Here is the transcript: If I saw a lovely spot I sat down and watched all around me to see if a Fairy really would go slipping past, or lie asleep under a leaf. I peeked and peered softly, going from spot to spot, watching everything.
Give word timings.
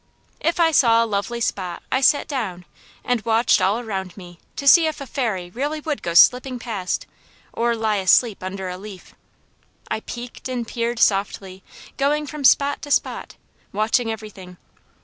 If 0.39 0.59
I 0.59 0.71
saw 0.71 1.03
a 1.03 1.05
lovely 1.05 1.39
spot 1.39 1.83
I 1.91 2.01
sat 2.01 2.27
down 2.27 2.65
and 3.03 3.21
watched 3.23 3.61
all 3.61 3.79
around 3.79 4.17
me 4.17 4.39
to 4.55 4.67
see 4.67 4.87
if 4.87 4.99
a 4.99 5.05
Fairy 5.05 5.51
really 5.51 5.79
would 5.79 6.01
go 6.01 6.15
slipping 6.15 6.57
past, 6.57 7.05
or 7.53 7.75
lie 7.75 7.97
asleep 7.97 8.41
under 8.41 8.67
a 8.67 8.79
leaf. 8.79 9.13
I 9.91 9.99
peeked 9.99 10.49
and 10.49 10.67
peered 10.67 10.97
softly, 10.97 11.61
going 11.97 12.25
from 12.25 12.43
spot 12.43 12.81
to 12.81 12.89
spot, 12.89 13.35
watching 13.73 14.11
everything. 14.11 14.57